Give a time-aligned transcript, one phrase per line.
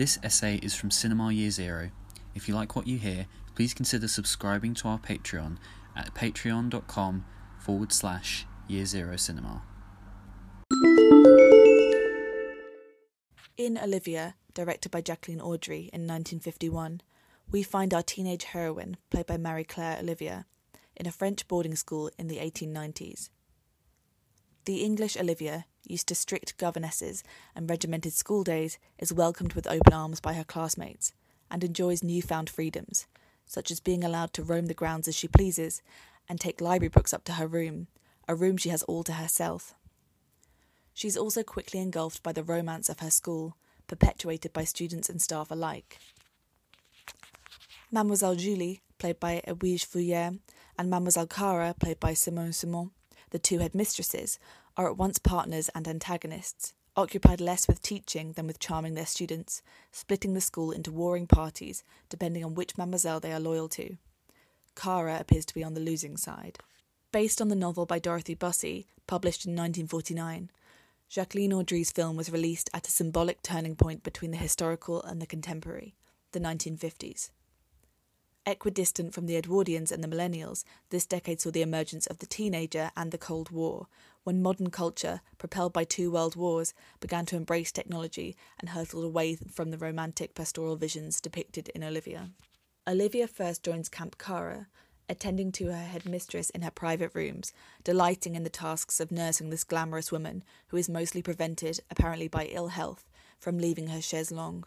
[0.00, 1.90] This essay is from Cinema Year Zero.
[2.34, 5.58] If you like what you hear, please consider subscribing to our Patreon
[5.94, 7.26] at patreon.com
[7.58, 9.60] forward slash year zero cinema.
[13.58, 17.02] In Olivia, directed by Jacqueline Audry in 1951,
[17.50, 20.46] we find our teenage heroine, played by Marie Claire Olivia,
[20.96, 23.28] in a French boarding school in the 1890s.
[24.64, 27.22] The English Olivia, used to strict governesses
[27.54, 31.12] and regimented school days, is welcomed with open arms by her classmates
[31.50, 33.06] and enjoys newfound freedoms,
[33.46, 35.82] such as being allowed to roam the grounds as she pleases
[36.28, 37.88] and take library books up to her room,
[38.28, 39.74] a room she has all to herself.
[40.94, 45.20] She is also quickly engulfed by the romance of her school, perpetuated by students and
[45.20, 45.98] staff alike.
[47.90, 50.38] Mademoiselle Julie, played by Edwige Feuillère,
[50.78, 52.92] and Mademoiselle Cara, played by Simone Simon,
[53.30, 54.38] the two headmistresses,
[54.80, 59.60] are at once partners and antagonists, occupied less with teaching than with charming their students,
[59.92, 63.98] splitting the school into warring parties depending on which mademoiselle they are loyal to.
[64.74, 66.58] Cara appears to be on the losing side.
[67.12, 70.50] Based on the novel by Dorothy Bussy, published in 1949,
[71.10, 75.26] Jacqueline Audry's film was released at a symbolic turning point between the historical and the
[75.26, 75.94] contemporary,
[76.32, 77.28] the 1950s.
[78.46, 82.90] Equidistant from the Edwardians and the Millennials, this decade saw the emergence of the teenager
[82.96, 83.86] and the Cold War,
[84.24, 89.36] when modern culture, propelled by two world wars, began to embrace technology and hurtled away
[89.36, 92.30] from the romantic pastoral visions depicted in Olivia.
[92.88, 94.68] Olivia first joins Camp Cara,
[95.08, 97.52] attending to her headmistress in her private rooms,
[97.84, 102.46] delighting in the tasks of nursing this glamorous woman who is mostly prevented, apparently by
[102.46, 103.04] ill health,
[103.38, 104.66] from leaving her chaise longue.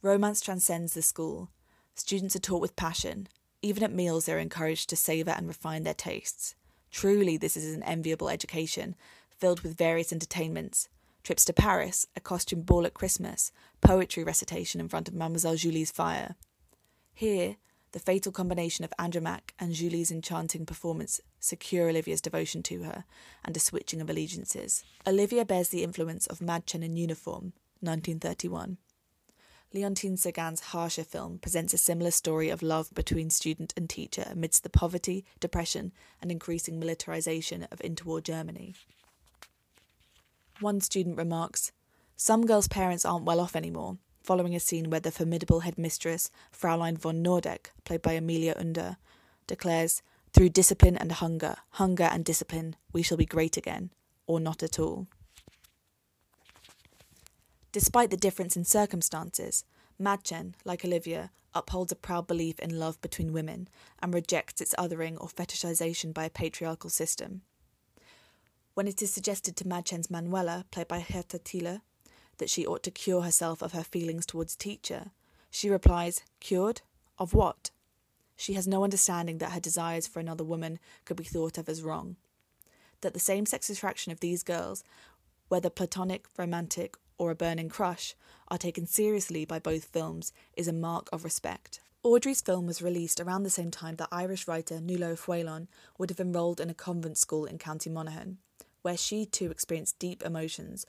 [0.00, 1.50] Romance transcends the school.
[1.98, 3.26] Students are taught with passion.
[3.60, 6.54] Even at meals, they are encouraged to savour and refine their tastes.
[6.92, 8.94] Truly, this is an enviable education,
[9.36, 10.88] filled with various entertainments
[11.24, 15.90] trips to Paris, a costume ball at Christmas, poetry recitation in front of Mademoiselle Julie's
[15.90, 16.36] fire.
[17.12, 17.56] Here,
[17.92, 23.04] the fatal combination of Andromaque and Julie's enchanting performance secure Olivia's devotion to her
[23.44, 24.84] and a switching of allegiances.
[25.06, 28.78] Olivia bears the influence of Madchen in Uniform, 1931.
[29.74, 34.62] Leontine Sagan's harsher film presents a similar story of love between student and teacher amidst
[34.62, 35.92] the poverty, depression,
[36.22, 38.74] and increasing militarization of interwar Germany.
[40.60, 41.70] One student remarks,
[42.16, 46.96] Some girls' parents aren't well off anymore, following a scene where the formidable headmistress, Fraulein
[46.96, 48.96] von Nordeck, played by Emilia Unda,
[49.46, 50.02] declares,
[50.32, 53.90] Through discipline and hunger, hunger and discipline, we shall be great again,
[54.26, 55.08] or not at all.
[57.72, 59.64] Despite the difference in circumstances,
[60.00, 63.68] Madchen, like Olivia, upholds a proud belief in love between women
[64.00, 67.42] and rejects its othering or fetishization by a patriarchal system.
[68.74, 71.80] When it is suggested to Madchen's Manuela, played by Hertha Thiele,
[72.38, 75.10] that she ought to cure herself of her feelings towards teacher,
[75.50, 76.82] she replies, Cured?
[77.18, 77.70] Of what?
[78.36, 81.82] She has no understanding that her desires for another woman could be thought of as
[81.82, 82.16] wrong.
[83.00, 84.84] That the same sex attraction of these girls,
[85.48, 88.14] whether platonic, romantic, or a burning crush,
[88.48, 91.80] are taken seriously by both films is a mark of respect.
[92.04, 95.66] Audry's film was released around the same time that Irish writer Nuala O'Faolain
[95.98, 98.38] would have enrolled in a convent school in County Monaghan,
[98.82, 100.86] where she too experienced deep emotions,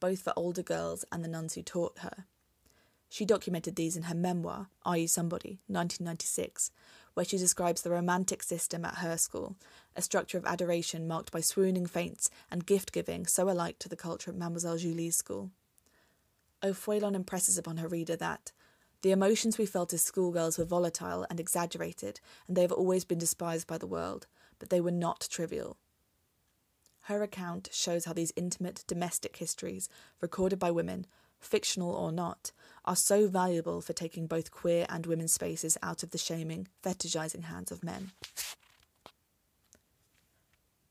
[0.00, 2.26] both for older girls and the nuns who taught her.
[3.08, 6.70] She documented these in her memoir, Are You Somebody, 1996,
[7.14, 9.56] where she describes the romantic system at her school,
[9.96, 13.96] a structure of adoration marked by swooning faints and gift giving so alike to the
[13.96, 15.50] culture at Mademoiselle Julie's school.
[16.62, 18.52] O'Faolain impresses upon her reader that
[19.02, 23.18] the emotions we felt as schoolgirls were volatile and exaggerated, and they have always been
[23.18, 24.26] despised by the world,
[24.58, 25.76] but they were not trivial.
[27.02, 29.88] Her account shows how these intimate domestic histories,
[30.20, 31.06] recorded by women,
[31.38, 32.50] fictional or not,
[32.84, 37.44] are so valuable for taking both queer and women's spaces out of the shaming, fetishizing
[37.44, 38.10] hands of men.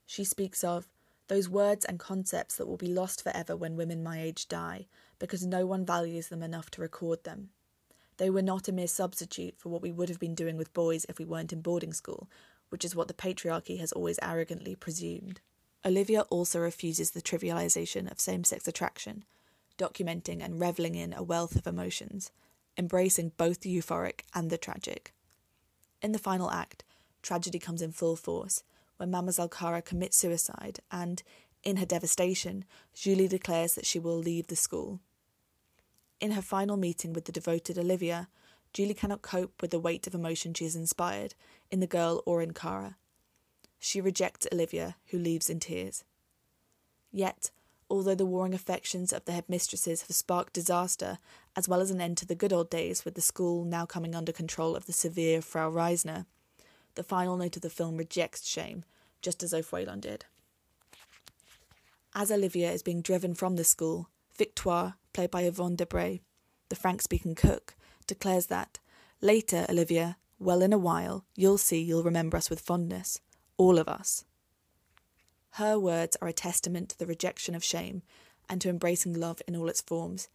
[0.06, 0.88] She speaks of
[1.28, 4.88] those words and concepts that will be lost forever when women my age die,
[5.20, 7.50] because no one values them enough to record them.
[8.18, 11.06] They were not a mere substitute for what we would have been doing with boys
[11.08, 12.30] if we weren't in boarding school,
[12.70, 15.40] which is what the patriarchy has always arrogantly presumed.
[15.86, 19.24] Olivia also refuses the trivialization of same sex attraction,
[19.78, 22.32] documenting and reveling in a wealth of emotions,
[22.78, 25.14] embracing both the euphoric and the tragic.
[26.02, 26.84] In the final act,
[27.22, 28.64] tragedy comes in full force
[28.98, 31.24] when Mademoiselle Cara commits suicide and,
[31.64, 35.00] in her devastation, Julie declares that she will leave the school.
[36.20, 38.28] In her final meeting with the devoted Olivia,
[38.74, 41.36] Julie cannot cope with the weight of emotion she has inspired,
[41.72, 42.98] in the girl or in Cara.
[43.80, 46.04] She rejects Olivia, who leaves in tears.
[47.12, 47.52] Yet,
[47.90, 51.20] although the warring affections of the headmistresses have sparked disaster
[51.56, 54.14] as well as an end to the good old days with the school now coming
[54.14, 56.26] under control of the severe Frau Reisner.
[56.98, 58.84] The final note of the film rejects shame,
[59.22, 60.26] just as O'Faolain did.
[62.16, 66.22] As Olivia is being driven from the school, Victoire, played by Yvonne de Bray,
[66.70, 67.76] the Frank speaking cook,
[68.08, 68.80] declares that,
[69.22, 73.22] Later, Olivia, well, in a while, you'll see you'll remember us with fondness.
[73.58, 74.26] All of us.
[75.52, 78.02] Her words are a testament to the rejection of shame
[78.50, 80.30] and to embracing love in all its forms,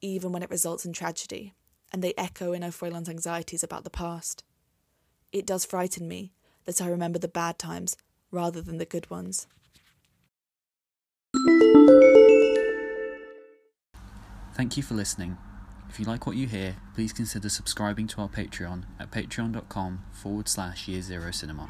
[0.00, 1.54] even when it results in tragedy,
[1.92, 4.42] and they echo in O'Faolain's anxieties about the past.
[5.32, 6.32] It does frighten me
[6.64, 7.96] that I remember the bad times
[8.30, 9.46] rather than the good ones.
[14.54, 15.36] Thank you for listening.
[15.88, 20.48] If you like what you hear, please consider subscribing to our Patreon at patreon.com forward
[20.48, 21.68] slash year zero cinema.